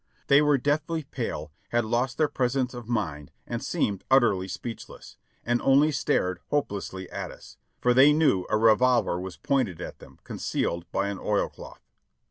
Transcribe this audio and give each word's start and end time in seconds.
They 0.29 0.41
were 0.41 0.57
deathly 0.57 1.03
pale, 1.03 1.51
had 1.69 1.85
lost 1.85 2.17
their 2.17 2.27
presence 2.27 2.73
of 2.73 2.87
mind 2.89 3.29
and 3.45 3.63
seemed 3.63 4.03
utterly 4.09 4.47
speechless, 4.47 5.15
and 5.45 5.61
only 5.61 5.91
stared 5.91 6.39
hopelessly 6.49 7.07
at 7.11 7.29
us, 7.29 7.57
for 7.79 7.93
they 7.93 8.11
knew 8.11 8.47
a 8.49 8.57
revolver 8.57 9.19
was 9.19 9.37
pointed 9.37 9.79
at 9.79 9.99
them, 9.99 10.17
concealed 10.23 10.91
by 10.91 11.09
an 11.09 11.19
oilcloth. 11.19 11.83